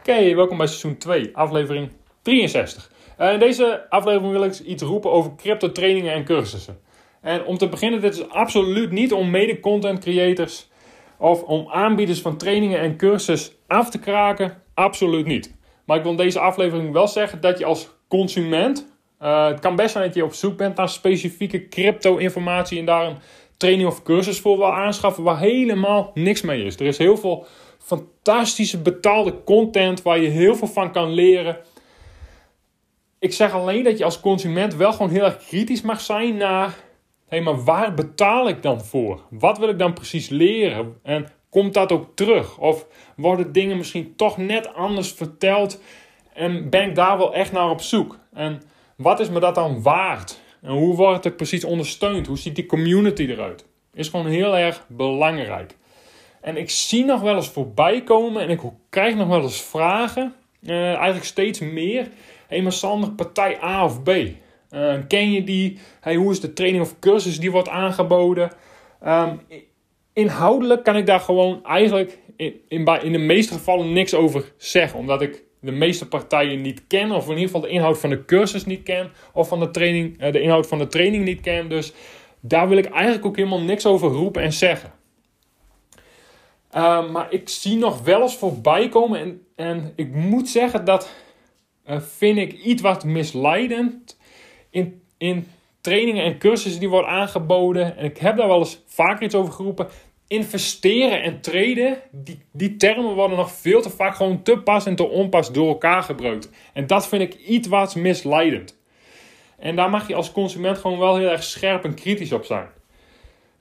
Oké, 0.00 0.34
welkom 0.34 0.56
bij 0.56 0.66
seizoen 0.66 0.98
2, 0.98 1.30
aflevering 1.32 1.90
63. 2.22 2.90
Uh, 3.18 3.32
in 3.32 3.38
deze 3.38 3.86
aflevering 3.88 4.32
wil 4.32 4.44
ik 4.44 4.58
iets 4.58 4.82
roepen 4.82 5.10
over 5.10 5.34
crypto 5.36 5.72
trainingen 5.72 6.12
en 6.12 6.24
cursussen. 6.24 6.80
En 7.20 7.44
om 7.44 7.58
te 7.58 7.68
beginnen, 7.68 8.00
dit 8.00 8.14
is 8.14 8.28
absoluut 8.28 8.90
niet 8.90 9.12
om 9.12 9.30
mede 9.30 9.60
content 9.60 9.98
creators 9.98 10.68
of 11.18 11.42
om 11.42 11.68
aanbieders 11.70 12.20
van 12.20 12.36
trainingen 12.36 12.80
en 12.80 12.96
cursussen 12.96 13.54
af 13.66 13.90
te 13.90 13.98
kraken. 13.98 14.62
Absoluut 14.74 15.26
niet. 15.26 15.56
Maar 15.84 15.96
ik 15.96 16.02
wil 16.02 16.12
in 16.12 16.18
deze 16.18 16.40
aflevering 16.40 16.92
wel 16.92 17.08
zeggen 17.08 17.40
dat 17.40 17.58
je 17.58 17.64
als 17.64 17.90
consument, 18.08 18.92
uh, 19.22 19.46
het 19.46 19.60
kan 19.60 19.76
best 19.76 19.92
zijn 19.92 20.04
dat 20.04 20.14
je 20.14 20.24
op 20.24 20.34
zoek 20.34 20.56
bent 20.56 20.76
naar 20.76 20.88
specifieke 20.88 21.68
crypto 21.68 22.16
informatie 22.16 22.78
en 22.78 22.84
daar 22.84 23.06
een 23.06 23.18
training 23.56 23.88
of 23.88 24.02
cursus 24.02 24.40
voor 24.40 24.56
wil 24.56 24.72
aanschaffen 24.72 25.22
waar 25.22 25.38
helemaal 25.38 26.10
niks 26.14 26.40
mee 26.40 26.64
is. 26.64 26.76
Er 26.76 26.86
is 26.86 26.98
heel 26.98 27.16
veel 27.16 27.46
fantastische 27.82 28.78
betaalde 28.78 29.44
content 29.44 30.02
waar 30.02 30.18
je 30.20 30.28
heel 30.28 30.56
veel 30.56 30.68
van 30.68 30.92
kan 30.92 31.10
leren. 31.10 31.58
Ik 33.18 33.32
zeg 33.32 33.52
alleen 33.52 33.84
dat 33.84 33.98
je 33.98 34.04
als 34.04 34.20
consument 34.20 34.74
wel 34.74 34.92
gewoon 34.92 35.10
heel 35.10 35.24
erg 35.24 35.36
kritisch 35.36 35.82
mag 35.82 36.00
zijn 36.00 36.36
naar, 36.36 36.74
hé, 37.28 37.40
maar 37.40 37.64
waar 37.64 37.94
betaal 37.94 38.48
ik 38.48 38.62
dan 38.62 38.84
voor? 38.84 39.20
Wat 39.30 39.58
wil 39.58 39.68
ik 39.68 39.78
dan 39.78 39.92
precies 39.92 40.28
leren? 40.28 40.98
En 41.02 41.28
komt 41.50 41.74
dat 41.74 41.92
ook 41.92 42.06
terug? 42.14 42.58
Of 42.58 42.86
worden 43.16 43.52
dingen 43.52 43.76
misschien 43.76 44.16
toch 44.16 44.36
net 44.36 44.74
anders 44.74 45.12
verteld 45.12 45.80
en 46.34 46.70
ben 46.70 46.88
ik 46.88 46.94
daar 46.94 47.18
wel 47.18 47.34
echt 47.34 47.52
naar 47.52 47.70
op 47.70 47.80
zoek? 47.80 48.18
En 48.32 48.62
wat 48.96 49.20
is 49.20 49.30
me 49.30 49.40
dat 49.40 49.54
dan 49.54 49.82
waard? 49.82 50.40
En 50.62 50.72
hoe 50.72 50.96
wordt 50.96 51.24
het 51.24 51.36
precies 51.36 51.64
ondersteund? 51.64 52.26
Hoe 52.26 52.38
ziet 52.38 52.54
die 52.54 52.66
community 52.66 53.22
eruit? 53.22 53.66
Is 53.94 54.08
gewoon 54.08 54.26
heel 54.26 54.56
erg 54.56 54.84
belangrijk. 54.88 55.76
En 56.40 56.56
ik 56.56 56.70
zie 56.70 57.04
nog 57.04 57.20
wel 57.20 57.34
eens 57.34 57.48
voorbij 57.48 58.02
komen 58.02 58.42
en 58.42 58.50
ik 58.50 58.60
krijg 58.88 59.14
nog 59.14 59.28
wel 59.28 59.42
eens 59.42 59.62
vragen. 59.62 60.34
Uh, 60.62 60.94
eigenlijk 60.94 61.24
steeds 61.24 61.58
meer. 61.58 62.08
Hé, 62.48 62.60
maar 62.60 62.72
Sander, 62.72 63.10
partij 63.10 63.62
A 63.62 63.84
of 63.84 64.02
B? 64.02 64.08
Uh, 64.08 64.94
ken 65.08 65.32
je 65.32 65.44
die? 65.44 65.78
Hey, 66.00 66.14
hoe 66.14 66.30
is 66.30 66.40
de 66.40 66.52
training 66.52 66.82
of 66.82 66.98
cursus 66.98 67.40
die 67.40 67.50
wordt 67.50 67.68
aangeboden? 67.68 68.50
Um, 69.06 69.40
inhoudelijk 70.12 70.84
kan 70.84 70.96
ik 70.96 71.06
daar 71.06 71.20
gewoon 71.20 71.64
eigenlijk 71.64 72.18
in, 72.36 72.54
in, 72.68 72.86
in 73.02 73.12
de 73.12 73.18
meeste 73.18 73.52
gevallen 73.52 73.92
niks 73.92 74.14
over 74.14 74.52
zeggen. 74.56 74.98
Omdat 74.98 75.22
ik 75.22 75.42
de 75.60 75.72
meeste 75.72 76.08
partijen 76.08 76.60
niet 76.60 76.86
ken. 76.86 77.10
Of 77.10 77.24
in 77.24 77.30
ieder 77.30 77.44
geval 77.44 77.60
de 77.60 77.68
inhoud 77.68 77.98
van 77.98 78.10
de 78.10 78.24
cursus 78.24 78.64
niet 78.64 78.82
ken. 78.82 79.10
Of 79.32 79.48
van 79.48 79.60
de, 79.60 79.70
training, 79.70 80.22
uh, 80.22 80.32
de 80.32 80.40
inhoud 80.40 80.66
van 80.66 80.78
de 80.78 80.86
training 80.86 81.24
niet 81.24 81.40
ken. 81.40 81.68
Dus 81.68 81.92
daar 82.40 82.68
wil 82.68 82.78
ik 82.78 82.86
eigenlijk 82.86 83.26
ook 83.26 83.36
helemaal 83.36 83.60
niks 83.60 83.86
over 83.86 84.08
roepen 84.08 84.42
en 84.42 84.52
zeggen. 84.52 84.92
Uh, 86.76 87.10
maar 87.10 87.32
ik 87.32 87.48
zie 87.48 87.76
nog 87.76 88.02
wel 88.02 88.22
eens 88.22 88.36
voorbij 88.36 88.88
komen. 88.88 89.20
En, 89.20 89.46
en 89.56 89.92
ik 89.96 90.14
moet 90.14 90.48
zeggen 90.48 90.84
dat 90.84 91.10
uh, 91.86 92.00
vind 92.00 92.38
ik 92.38 92.52
iets 92.52 92.82
wat 92.82 93.04
misleidend 93.04 94.18
in, 94.70 95.02
in 95.18 95.46
trainingen 95.80 96.24
en 96.24 96.38
cursussen 96.38 96.80
die 96.80 96.88
worden 96.88 97.10
aangeboden. 97.10 97.96
En 97.96 98.04
ik 98.04 98.18
heb 98.18 98.36
daar 98.36 98.48
wel 98.48 98.58
eens 98.58 98.82
vaker 98.86 99.22
iets 99.22 99.34
over 99.34 99.52
geroepen. 99.52 99.88
Investeren 100.26 101.22
en 101.22 101.40
traden, 101.40 101.98
die, 102.10 102.40
die 102.52 102.76
termen 102.76 103.14
worden 103.14 103.36
nog 103.36 103.52
veel 103.52 103.82
te 103.82 103.90
vaak 103.90 104.14
gewoon 104.14 104.42
te 104.42 104.58
pas 104.58 104.86
en 104.86 104.96
te 104.96 105.08
onpas 105.08 105.52
door 105.52 105.68
elkaar 105.68 106.02
gebruikt. 106.02 106.50
En 106.72 106.86
dat 106.86 107.08
vind 107.08 107.22
ik 107.22 107.34
iets 107.34 107.68
wat 107.68 107.94
misleidend. 107.94 108.78
En 109.58 109.76
daar 109.76 109.90
mag 109.90 110.08
je 110.08 110.14
als 110.14 110.32
consument 110.32 110.78
gewoon 110.78 110.98
wel 110.98 111.16
heel 111.16 111.30
erg 111.30 111.42
scherp 111.42 111.84
en 111.84 111.94
kritisch 111.94 112.32
op 112.32 112.44
zijn. 112.44 112.68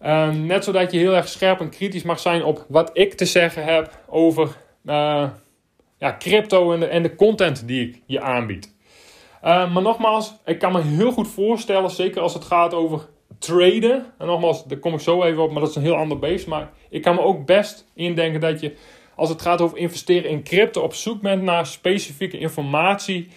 Uh, 0.01 0.29
net 0.29 0.63
zodat 0.63 0.91
je 0.91 0.97
heel 0.97 1.15
erg 1.15 1.27
scherp 1.27 1.59
en 1.59 1.69
kritisch 1.69 2.03
mag 2.03 2.19
zijn 2.19 2.43
op 2.43 2.65
wat 2.67 2.89
ik 2.93 3.13
te 3.13 3.25
zeggen 3.25 3.63
heb 3.63 3.99
over 4.07 4.47
uh, 4.85 5.29
ja, 5.97 6.15
crypto 6.19 6.73
en 6.73 6.79
de, 6.79 6.85
en 6.85 7.03
de 7.03 7.15
content 7.15 7.67
die 7.67 7.87
ik 7.87 8.01
je 8.05 8.21
aanbied. 8.21 8.75
Uh, 9.43 9.73
maar 9.73 9.83
nogmaals, 9.83 10.33
ik 10.45 10.59
kan 10.59 10.71
me 10.71 10.81
heel 10.81 11.11
goed 11.11 11.27
voorstellen, 11.27 11.89
zeker 11.89 12.21
als 12.21 12.33
het 12.33 12.43
gaat 12.43 12.73
over 12.73 13.07
traden. 13.39 14.05
En 14.17 14.27
nogmaals, 14.27 14.65
daar 14.65 14.77
kom 14.77 14.93
ik 14.93 14.99
zo 14.99 15.23
even 15.23 15.43
op, 15.43 15.51
maar 15.51 15.61
dat 15.61 15.69
is 15.69 15.75
een 15.75 15.81
heel 15.81 15.95
ander 15.95 16.19
beest. 16.19 16.47
Maar 16.47 16.69
ik 16.89 17.01
kan 17.01 17.15
me 17.15 17.21
ook 17.21 17.45
best 17.45 17.85
indenken 17.95 18.39
dat 18.39 18.59
je, 18.59 18.75
als 19.15 19.29
het 19.29 19.41
gaat 19.41 19.61
over 19.61 19.77
investeren 19.77 20.29
in 20.29 20.43
crypto, 20.43 20.81
op 20.81 20.93
zoek 20.93 21.21
bent 21.21 21.43
naar 21.43 21.65
specifieke 21.65 22.37
informatie. 22.37 23.27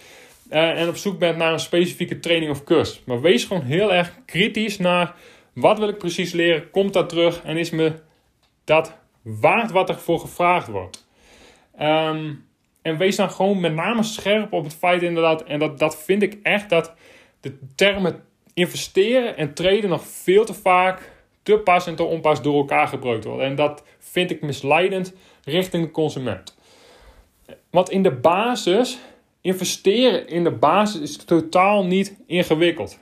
Uh, 0.51 0.81
en 0.81 0.87
op 0.87 0.95
zoek 0.95 1.19
bent 1.19 1.37
naar 1.37 1.53
een 1.53 1.59
specifieke 1.59 2.19
training 2.19 2.51
of 2.51 2.63
cursus. 2.63 3.01
Maar 3.05 3.21
wees 3.21 3.45
gewoon 3.45 3.63
heel 3.63 3.93
erg 3.93 4.13
kritisch 4.25 4.77
naar 4.77 5.15
wat 5.53 5.79
wil 5.79 5.87
ik 5.87 5.97
precies 5.97 6.31
leren? 6.31 6.71
Komt 6.71 6.93
dat 6.93 7.09
terug? 7.09 7.43
En 7.43 7.57
is 7.57 7.69
me 7.69 7.93
dat 8.63 8.97
waard 9.21 9.71
wat 9.71 9.89
er 9.89 9.99
voor 9.99 10.19
gevraagd 10.19 10.67
wordt? 10.67 11.07
Um, 11.81 12.45
en 12.81 12.97
wees 12.97 13.15
dan 13.15 13.31
gewoon 13.31 13.59
met 13.59 13.73
name 13.73 14.03
scherp 14.03 14.53
op 14.53 14.63
het 14.63 14.73
feit 14.73 15.01
inderdaad, 15.01 15.43
en 15.43 15.59
dat, 15.59 15.79
dat 15.79 16.03
vind 16.03 16.21
ik 16.21 16.39
echt, 16.43 16.69
dat 16.69 16.93
de 17.39 17.57
termen 17.75 18.23
investeren 18.53 19.37
en 19.37 19.53
traden 19.53 19.89
nog 19.89 20.03
veel 20.05 20.45
te 20.45 20.53
vaak 20.53 21.11
te 21.43 21.57
pas 21.57 21.87
en 21.87 21.95
te 21.95 22.03
onpas 22.03 22.41
door 22.41 22.55
elkaar 22.55 22.87
gebruikt 22.87 23.23
worden. 23.23 23.45
En 23.45 23.55
dat 23.55 23.83
vind 23.99 24.31
ik 24.31 24.41
misleidend 24.41 25.13
richting 25.43 25.85
de 25.85 25.91
consument. 25.91 26.57
Want 27.69 27.89
in 27.89 28.03
de 28.03 28.11
basis, 28.11 28.99
investeren 29.41 30.27
in 30.27 30.43
de 30.43 30.51
basis 30.51 31.01
is 31.01 31.15
totaal 31.17 31.85
niet 31.85 32.15
ingewikkeld. 32.27 32.99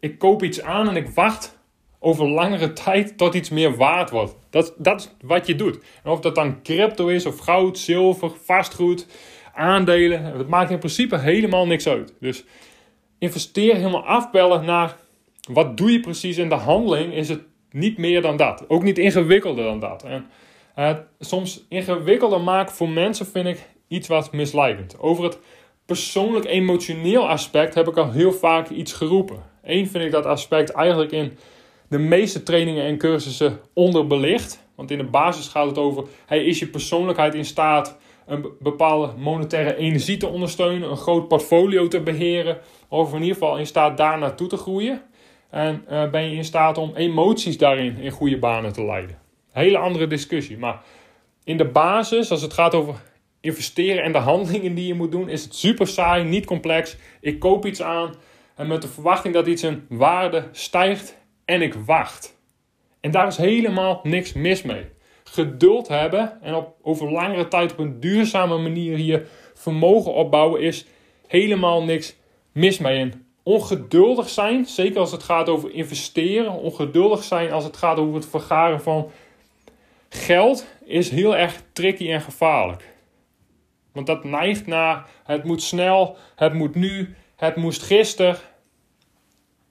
Ik 0.00 0.18
koop 0.18 0.42
iets 0.42 0.62
aan 0.62 0.88
en 0.88 0.96
ik 0.96 1.08
wacht 1.08 1.58
over 1.98 2.28
langere 2.28 2.72
tijd 2.72 3.18
tot 3.18 3.34
iets 3.34 3.50
meer 3.50 3.76
waard 3.76 4.10
wordt. 4.10 4.36
Dat, 4.50 4.74
dat 4.78 5.00
is 5.00 5.26
wat 5.26 5.46
je 5.46 5.54
doet. 5.54 5.78
Of 6.04 6.20
dat 6.20 6.34
dan 6.34 6.62
crypto 6.62 7.06
is, 7.08 7.26
of 7.26 7.38
goud, 7.38 7.78
zilver, 7.78 8.30
vastgoed, 8.44 9.06
aandelen. 9.54 10.24
Het 10.24 10.48
maakt 10.48 10.70
in 10.70 10.78
principe 10.78 11.18
helemaal 11.18 11.66
niks 11.66 11.88
uit. 11.88 12.14
Dus 12.20 12.44
investeer 13.18 13.74
helemaal 13.74 14.06
afbellen 14.06 14.64
naar 14.64 14.96
wat 15.52 15.76
doe 15.76 15.92
je 15.92 16.00
precies 16.00 16.38
in 16.38 16.48
de 16.48 16.54
handeling. 16.54 17.14
Is 17.14 17.28
het 17.28 17.42
niet 17.70 17.98
meer 17.98 18.22
dan 18.22 18.36
dat. 18.36 18.64
Ook 18.68 18.82
niet 18.82 18.98
ingewikkelder 18.98 19.64
dan 19.64 19.80
dat. 19.80 20.04
En 20.04 20.26
uh, 20.76 20.90
soms 21.18 21.64
ingewikkelder 21.68 22.40
maken 22.40 22.74
voor 22.74 22.88
mensen 22.88 23.26
vind 23.26 23.46
ik 23.46 23.68
iets 23.88 24.08
wat 24.08 24.32
misleidend. 24.32 24.98
Over 24.98 25.24
het 25.24 25.38
persoonlijk 25.86 26.44
emotioneel 26.44 27.28
aspect 27.28 27.74
heb 27.74 27.88
ik 27.88 27.96
al 27.96 28.10
heel 28.10 28.32
vaak 28.32 28.68
iets 28.68 28.92
geroepen. 28.92 29.42
Eén 29.68 29.86
vind 29.86 30.04
ik 30.04 30.10
dat 30.10 30.26
aspect 30.26 30.70
eigenlijk 30.70 31.12
in 31.12 31.38
de 31.88 31.98
meeste 31.98 32.42
trainingen 32.42 32.84
en 32.84 32.98
cursussen 32.98 33.60
onderbelicht. 33.74 34.66
Want 34.74 34.90
in 34.90 34.98
de 34.98 35.04
basis 35.04 35.48
gaat 35.48 35.66
het 35.66 35.78
over: 35.78 36.04
hey, 36.26 36.44
is 36.44 36.58
je 36.58 36.66
persoonlijkheid 36.66 37.34
in 37.34 37.44
staat 37.44 37.98
een 38.26 38.46
bepaalde 38.60 39.12
monetaire 39.16 39.76
energie 39.76 40.16
te 40.16 40.26
ondersteunen, 40.26 40.90
een 40.90 40.96
groot 40.96 41.28
portfolio 41.28 41.88
te 41.88 42.00
beheren, 42.00 42.58
of 42.88 43.12
in 43.12 43.20
ieder 43.20 43.34
geval 43.34 43.58
in 43.58 43.66
staat 43.66 43.96
daar 43.96 44.18
naartoe 44.18 44.48
te 44.48 44.56
groeien? 44.56 45.02
En 45.50 45.84
uh, 45.90 46.10
ben 46.10 46.30
je 46.30 46.36
in 46.36 46.44
staat 46.44 46.78
om 46.78 46.92
emoties 46.94 47.58
daarin 47.58 47.98
in 47.98 48.10
goede 48.10 48.38
banen 48.38 48.72
te 48.72 48.84
leiden? 48.84 49.18
Hele 49.52 49.78
andere 49.78 50.06
discussie. 50.06 50.58
Maar 50.58 50.82
in 51.44 51.56
de 51.56 51.64
basis, 51.64 52.30
als 52.30 52.42
het 52.42 52.52
gaat 52.52 52.74
over 52.74 52.94
investeren 53.40 54.02
en 54.02 54.12
de 54.12 54.18
handelingen 54.30 54.74
die 54.74 54.86
je 54.86 54.94
moet 54.94 55.12
doen, 55.12 55.28
is 55.28 55.44
het 55.44 55.54
super 55.54 55.86
saai, 55.86 56.24
niet 56.24 56.46
complex. 56.46 56.96
Ik 57.20 57.38
koop 57.38 57.66
iets 57.66 57.82
aan 57.82 58.14
en 58.58 58.66
met 58.66 58.82
de 58.82 58.88
verwachting 58.88 59.34
dat 59.34 59.46
iets 59.46 59.62
in 59.62 59.86
waarde 59.88 60.48
stijgt 60.52 61.16
en 61.44 61.62
ik 61.62 61.74
wacht. 61.74 62.36
En 63.00 63.10
daar 63.10 63.26
is 63.26 63.36
helemaal 63.36 64.00
niks 64.02 64.32
mis 64.32 64.62
mee. 64.62 64.86
Geduld 65.24 65.88
hebben 65.88 66.38
en 66.42 66.54
op, 66.54 66.74
over 66.82 67.12
langere 67.12 67.48
tijd 67.48 67.72
op 67.72 67.78
een 67.78 68.00
duurzame 68.00 68.58
manier 68.58 68.98
je 68.98 69.26
vermogen 69.54 70.14
opbouwen 70.14 70.60
is 70.60 70.86
helemaal 71.26 71.82
niks 71.82 72.16
mis 72.52 72.78
mee. 72.78 72.98
En 72.98 73.26
ongeduldig 73.42 74.28
zijn, 74.28 74.66
zeker 74.66 74.98
als 74.98 75.12
het 75.12 75.22
gaat 75.22 75.48
over 75.48 75.72
investeren, 75.72 76.52
ongeduldig 76.52 77.22
zijn 77.22 77.52
als 77.52 77.64
het 77.64 77.76
gaat 77.76 77.98
over 77.98 78.14
het 78.14 78.28
vergaren 78.28 78.80
van 78.80 79.10
geld, 80.08 80.66
is 80.84 81.10
heel 81.10 81.36
erg 81.36 81.62
tricky 81.72 82.10
en 82.10 82.20
gevaarlijk. 82.20 82.88
Want 83.92 84.06
dat 84.06 84.24
neigt 84.24 84.66
naar 84.66 85.06
het 85.24 85.44
moet 85.44 85.62
snel, 85.62 86.16
het 86.36 86.52
moet 86.52 86.74
nu, 86.74 87.14
het 87.36 87.56
moest 87.56 87.82
gisteren. 87.82 88.36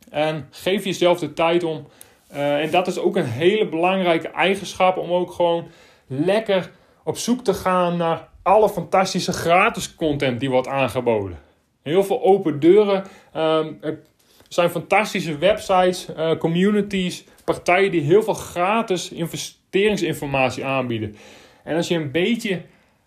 En 0.09 0.47
geef 0.49 0.83
jezelf 0.83 1.19
de 1.19 1.33
tijd 1.33 1.63
om 1.63 1.87
Uh, 2.33 2.61
en 2.61 2.71
dat 2.71 2.87
is 2.87 2.99
ook 2.99 3.15
een 3.15 3.25
hele 3.25 3.67
belangrijke 3.67 4.27
eigenschap 4.27 4.97
om 4.97 5.11
ook 5.11 5.31
gewoon 5.31 5.67
lekker 6.07 6.71
op 7.03 7.17
zoek 7.17 7.43
te 7.43 7.53
gaan 7.53 7.97
naar 7.97 8.27
alle 8.43 8.69
fantastische 8.69 9.31
gratis 9.31 9.95
content 9.95 10.39
die 10.39 10.49
wordt 10.49 10.67
aangeboden. 10.67 11.39
Heel 11.81 12.03
veel 12.03 12.23
open 12.23 12.59
deuren. 12.59 13.03
Um, 13.35 13.77
er 13.81 13.99
zijn 14.47 14.69
fantastische 14.69 15.37
websites, 15.37 16.07
uh, 16.17 16.37
communities, 16.37 17.23
partijen 17.43 17.91
die 17.91 18.01
heel 18.01 18.23
veel 18.23 18.33
gratis 18.33 19.11
investeringsinformatie 19.11 20.65
aanbieden. 20.65 21.15
En 21.63 21.75
als 21.75 21.87
je 21.87 21.95
een 21.95 22.11
beetje 22.11 22.61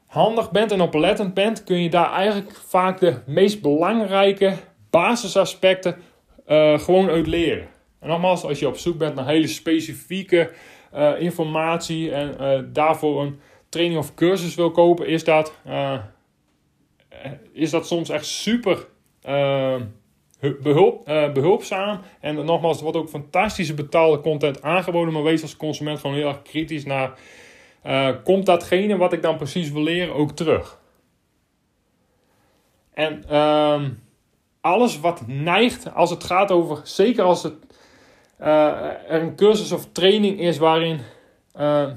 handig 0.07 0.51
bent 0.51 0.73
en 0.73 0.81
oplettend 0.81 1.35
bent, 1.35 1.65
kun 1.65 1.83
je 1.83 1.91
daar 1.91 2.13
eigenlijk 2.13 2.57
vaak 2.69 3.01
de 3.01 3.17
meest 3.27 3.63
belangrijke 3.63 4.55
basisaspecten 4.91 5.97
uh, 6.51 6.79
gewoon 6.79 7.09
uit 7.09 7.27
leren. 7.27 7.69
En 7.99 8.09
nogmaals, 8.09 8.45
als 8.45 8.59
je 8.59 8.69
op 8.69 8.77
zoek 8.77 8.99
bent 8.99 9.15
naar 9.15 9.27
hele 9.27 9.47
specifieke 9.47 10.53
uh, 10.95 11.21
informatie 11.21 12.13
en 12.13 12.37
uh, 12.41 12.61
daarvoor 12.73 13.23
een 13.23 13.41
training 13.69 13.99
of 13.99 14.15
cursus 14.15 14.55
wil 14.55 14.71
kopen, 14.71 15.07
is 15.07 15.25
dat, 15.25 15.55
is 17.53 17.71
dat 17.71 17.87
soms 17.87 18.09
echt 18.09 18.27
super 18.27 18.87
behulp, 20.63 21.05
behulpzaam. 21.35 22.01
En 22.21 22.45
nogmaals, 22.45 22.77
er 22.77 22.83
wordt 22.83 22.99
ook 22.99 23.09
fantastische 23.09 23.75
betaalde 23.75 24.21
content 24.21 24.63
aangeboden, 24.63 25.13
maar 25.13 25.23
wees 25.23 25.43
als 25.43 25.57
consument 25.57 25.99
gewoon 25.99 26.17
heel 26.17 26.29
erg 26.29 26.43
kritisch 26.43 26.85
naar 26.85 27.19
komt 28.25 28.47
datgene 28.47 28.97
wat 28.97 29.13
ik 29.13 29.23
dan 29.23 29.37
precies 29.37 29.71
wil 29.71 29.83
leren 29.83 30.15
ook 30.15 30.33
terug. 30.33 30.81
En 32.95 33.25
uh, 33.31 33.83
alles 34.61 35.01
wat 35.01 35.27
neigt 35.27 35.95
als 35.95 36.11
het 36.11 36.25
gaat 36.25 36.51
over, 36.51 36.81
zeker 36.83 37.25
als 37.25 37.43
het, 37.43 37.55
uh, 38.41 38.47
er 39.09 39.23
een 39.23 39.37
cursus 39.37 39.73
of 39.73 39.87
training 39.93 40.41
is 40.41 40.59
waarin 40.59 41.01
uh, 41.59 41.91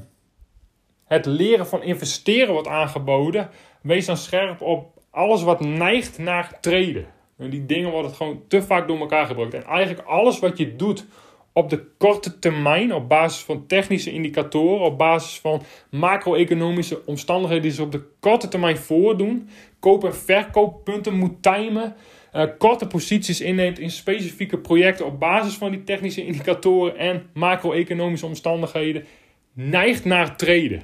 het 1.06 1.26
leren 1.26 1.68
van 1.68 1.84
investeren 1.84 2.54
wordt 2.54 2.68
aangeboden, 2.68 3.50
wees 3.82 4.06
dan 4.06 4.18
scherp 4.18 4.62
op 4.62 5.02
alles 5.10 5.44
wat 5.44 5.60
neigt 5.60 6.18
naar 6.18 6.58
treden. 6.62 7.06
En 7.38 7.50
die 7.50 7.66
dingen 7.66 7.92
worden 7.92 8.12
gewoon 8.12 8.44
te 8.48 8.62
vaak 8.62 8.88
door 8.88 9.00
elkaar 9.00 9.26
gebruikt. 9.26 9.54
En 9.54 9.64
eigenlijk 9.64 10.08
alles 10.08 10.40
wat 10.40 10.58
je 10.58 10.76
doet 10.76 11.06
op 11.54 11.70
de 11.70 11.86
korte 11.98 12.40
termijn, 12.40 12.94
op 12.94 13.10
basis 13.10 13.44
van 13.44 13.68
technische 13.68 14.12
indicatoren, 14.12 14.86
op 14.86 14.98
basis 14.98 15.40
van 15.40 15.62
macro-economische 15.90 17.06
omstandigheden 17.06 17.64
die 17.64 17.72
zich 17.72 17.86
op 17.86 17.92
de 17.92 18.06
korte 18.20 18.48
termijn 18.48 18.78
voordoen, 18.78 19.50
koop- 19.80 20.04
en 20.04 20.16
verkooppunten 20.16 21.14
moet 21.14 21.42
timen, 21.44 21.96
uh, 22.34 22.44
korte 22.58 22.88
posities 22.88 23.42
inneemt 23.42 23.80
in 23.80 23.92
specifieke 23.92 24.58
projecten 24.58 25.06
op 25.06 25.20
basis 25.20 25.54
van 25.54 25.72
die 25.72 25.84
technische 25.84 26.26
indicatoren 26.26 26.98
en 26.98 27.30
macro-economische 27.34 28.26
omstandigheden, 28.26 29.06
neigt 29.54 30.06
naar 30.06 30.38
traden. 30.38 30.84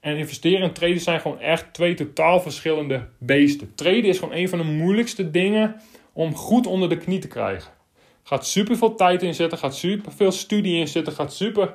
En 0.00 0.16
investeren 0.16 0.62
en 0.62 0.72
traden 0.72 1.00
zijn 1.00 1.20
gewoon 1.20 1.40
echt 1.40 1.74
twee 1.74 1.94
totaal 1.94 2.40
verschillende 2.40 3.08
beesten. 3.18 3.74
Traden 3.74 4.04
is 4.04 4.18
gewoon 4.18 4.34
een 4.34 4.48
van 4.48 4.58
de 4.58 4.64
moeilijkste 4.64 5.30
dingen 5.30 5.76
om 6.12 6.34
goed 6.34 6.66
onder 6.66 6.88
de 6.88 6.98
knie 6.98 7.18
te 7.18 7.28
krijgen. 7.28 7.72
Gaat 8.22 8.46
super 8.46 8.76
veel 8.76 8.94
tijd 8.94 9.22
in 9.22 9.34
zitten, 9.34 9.58
gaat 9.58 9.76
super 9.76 10.12
veel 10.12 10.32
studie 10.32 10.76
in 10.76 10.88
zitten, 10.88 11.12
gaat 11.12 11.34
super 11.34 11.74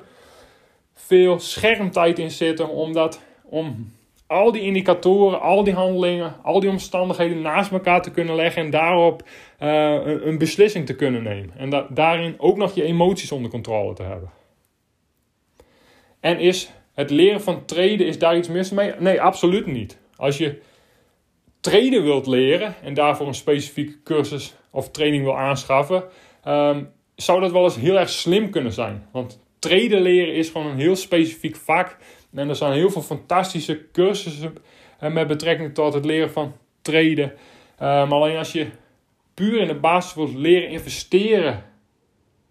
veel 0.94 1.40
schermtijd 1.40 2.18
in 2.18 2.30
zitten. 2.30 2.68
Omdat 2.68 3.20
om 3.44 3.92
al 4.28 4.52
die 4.52 4.62
indicatoren, 4.62 5.40
al 5.40 5.64
die 5.64 5.74
handelingen, 5.74 6.36
al 6.42 6.60
die 6.60 6.70
omstandigheden 6.70 7.40
naast 7.40 7.70
elkaar 7.70 8.02
te 8.02 8.10
kunnen 8.10 8.34
leggen 8.34 8.62
en 8.62 8.70
daarop 8.70 9.22
uh, 9.62 9.92
een, 10.04 10.38
beslissing 10.38 10.86
te 10.86 10.96
kunnen 10.96 11.22
nemen. 11.22 11.52
En 11.56 11.70
da 11.70 11.86
daarin 11.90 12.34
ook 12.38 12.56
nog 12.56 12.74
je 12.74 12.82
emoties 12.82 13.32
onder 13.32 13.50
controle 13.50 13.94
te 13.94 14.02
hebben. 14.02 14.30
En 16.20 16.38
is 16.38 16.70
het 16.94 17.10
leren 17.10 17.40
van 17.40 17.64
traden, 17.64 18.06
is 18.06 18.18
daar 18.18 18.36
iets 18.36 18.48
mis 18.48 18.70
mee? 18.70 18.92
Nee, 18.98 19.20
absoluut 19.20 19.66
niet. 19.66 19.98
Als 20.16 20.38
je 20.38 20.60
traden 21.60 22.02
wilt 22.02 22.26
leren 22.26 22.74
en 22.82 22.94
daarvoor 22.94 23.26
een 23.26 23.34
specifieke 23.34 24.02
cursus 24.02 24.54
of 24.70 24.90
training 24.90 25.24
wil 25.24 25.38
aanschaffen, 25.38 26.04
um, 26.46 26.90
zou 27.14 27.40
dat 27.40 27.52
wel 27.52 27.64
eens 27.64 27.76
heel 27.76 27.98
erg 27.98 28.08
slim 28.08 28.50
kunnen 28.50 28.72
zijn. 28.72 29.08
Want 29.12 29.40
traden 29.58 30.00
leren 30.00 30.34
is 30.34 30.50
gewoon 30.50 30.66
een 30.66 30.78
heel 30.78 30.96
specifiek 30.96 31.56
vak. 31.56 31.96
En 32.38 32.48
er 32.48 32.56
zijn 32.56 32.72
heel 32.72 32.90
veel 32.90 33.02
fantastische 33.02 33.90
cursussen 33.92 34.54
eh, 34.98 35.12
met 35.12 35.26
betrekking 35.26 35.74
tot 35.74 35.94
het 35.94 36.04
leren 36.04 36.30
van 36.30 36.52
traden. 36.82 37.32
Um, 37.82 38.12
alleen 38.12 38.36
als 38.36 38.52
je 38.52 38.66
puur 39.34 39.60
in 39.60 39.66
de 39.66 39.74
basis 39.74 40.14
wilt 40.14 40.34
leren 40.34 40.68
investeren, 40.68 41.64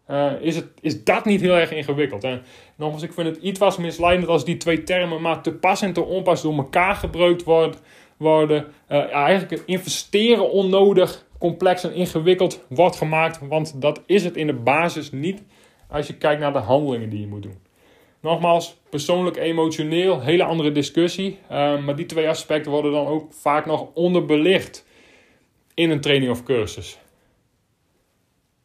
uh, 0.09 0.31
is, 0.39 0.55
het, 0.55 0.67
is 0.81 1.03
dat 1.03 1.25
niet 1.25 1.41
heel 1.41 1.55
erg 1.55 1.71
ingewikkeld. 1.71 2.23
En 2.23 2.41
nogmaals, 2.75 3.03
ik 3.03 3.13
vind 3.13 3.27
het 3.27 3.43
iets 3.43 3.59
was 3.59 3.77
misleidend 3.77 4.27
als 4.27 4.45
die 4.45 4.57
twee 4.57 4.83
termen 4.83 5.21
maar 5.21 5.41
te 5.41 5.53
pas 5.53 5.81
en 5.81 5.93
te 5.93 6.03
onpas 6.03 6.41
door 6.41 6.57
elkaar 6.57 6.95
gebruikt 6.95 7.43
worden. 7.43 7.79
worden. 8.17 8.65
Uh, 8.89 9.13
eigenlijk 9.13 9.63
investeren 9.65 10.51
onnodig 10.51 11.25
complex 11.39 11.83
en 11.83 11.93
ingewikkeld 11.93 12.65
wordt 12.69 12.95
gemaakt. 12.95 13.39
Want 13.47 13.81
dat 13.81 14.01
is 14.05 14.23
het 14.23 14.35
in 14.35 14.47
de 14.47 14.53
basis 14.53 15.11
niet 15.11 15.43
als 15.89 16.07
je 16.07 16.17
kijkt 16.17 16.41
naar 16.41 16.53
de 16.53 16.59
handelingen 16.59 17.09
die 17.09 17.19
je 17.19 17.27
moet 17.27 17.43
doen. 17.43 17.66
Nogmaals, 18.21 18.77
persoonlijk, 18.89 19.37
emotioneel, 19.37 20.21
hele 20.21 20.43
andere 20.43 20.71
discussie. 20.71 21.39
Uh, 21.51 21.85
maar 21.85 21.95
die 21.95 22.05
twee 22.05 22.29
aspecten 22.29 22.71
worden 22.71 22.91
dan 22.91 23.07
ook 23.07 23.33
vaak 23.33 23.65
nog 23.65 23.87
onderbelicht 23.93 24.85
in 25.73 25.89
een 25.89 26.01
training 26.01 26.31
of 26.31 26.43
cursus. 26.43 26.97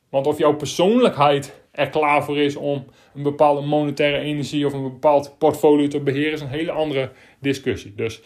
Want 0.08 0.26
of 0.26 0.38
jouw 0.38 0.56
persoonlijkheid 0.56 1.60
er 1.72 1.90
klaar 1.90 2.24
voor 2.24 2.38
is 2.38 2.56
om 2.56 2.86
een 3.14 3.22
bepaalde 3.22 3.60
monetaire 3.66 4.18
energie 4.18 4.66
of 4.66 4.72
een 4.72 4.82
bepaald 4.82 5.38
portfolio 5.38 5.88
te 5.88 6.00
beheren, 6.00 6.32
is 6.32 6.40
een 6.40 6.48
hele 6.48 6.72
andere 6.72 7.10
discussie. 7.38 7.94
Dus 7.94 8.20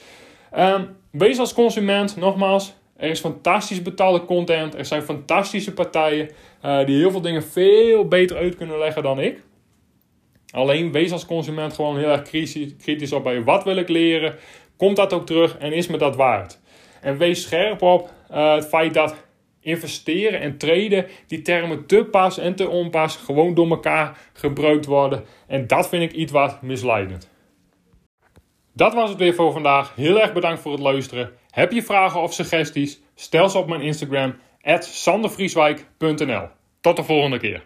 um, 0.57 0.97
wees 1.11 1.39
als 1.39 1.55
consument, 1.55 2.17
nogmaals, 2.17 2.75
er 2.97 3.11
is 3.11 3.21
fantastisch 3.21 3.83
betaalde 3.83 4.25
content. 4.25 4.75
Er 4.75 4.85
zijn 4.85 5.03
fantastische 5.03 5.73
partijen 5.73 6.31
uh, 6.65 6.87
die 6.87 6.99
heel 6.99 7.11
veel 7.11 7.21
dingen 7.21 7.43
veel 7.43 8.09
beter 8.09 8.37
uit 8.37 8.57
kunnen 8.57 8.79
leggen 8.79 9.03
dan 9.03 9.21
ik. 9.21 9.43
Alleen 10.57 10.93
wees 10.93 11.13
als 11.13 11.27
consument 11.27 11.73
gewoon 11.73 11.99
heel 11.99 12.09
erg 12.09 12.23
kritisch 12.79 13.13
op 13.13 13.23
bij 13.23 13.43
wat 13.43 13.65
wil 13.65 13.77
ik 13.77 13.89
leren. 13.89 14.35
Komt 14.77 14.97
dat 14.97 15.13
ook 15.13 15.27
terug 15.27 15.59
en 15.59 15.73
is 15.73 15.87
me 15.87 15.97
dat 15.97 16.17
waard? 16.17 16.61
En 17.01 17.19
wees 17.19 17.43
scherp 17.43 17.83
op 17.83 18.11
uh, 18.31 18.55
het 18.55 18.67
feit 18.67 18.95
dat 18.95 19.15
investeren 19.61 20.41
en 20.41 20.59
traden, 20.59 21.07
die 21.27 21.43
termen 21.43 21.87
te 21.87 22.05
pas 22.11 22.39
en 22.39 22.55
te 22.55 22.69
onpas 22.69 23.17
gewoon 23.17 23.55
door 23.55 23.71
elkaar 23.71 24.19
gebruikt 24.33 24.87
worden. 24.87 25.25
En 25.47 25.67
dat 25.67 25.89
vind 25.89 26.03
ik 26.03 26.13
iets 26.13 26.33
wat 26.33 26.63
misleidend. 26.63 27.31
Dat 28.73 28.95
was 28.95 29.11
het 29.11 29.19
weer 29.19 29.35
voor 29.35 29.53
vandaag. 29.53 29.95
Heel 29.95 30.21
erg 30.21 30.33
bedankt 30.33 30.61
voor 30.61 30.73
het 30.73 30.81
luisteren. 30.81 31.33
Heb 31.51 31.73
je 31.73 31.83
vragen 31.83 32.21
of 32.21 32.33
suggesties? 32.33 33.01
Stel 33.15 33.49
ze 33.49 33.59
op 33.59 33.69
mijn 33.69 33.81
Instagram, 33.83 34.35
sandervrieswijk.nl. 34.79 36.49
Tot 36.81 36.97
de 36.97 37.05
volgende 37.05 37.39
keer. 37.39 37.63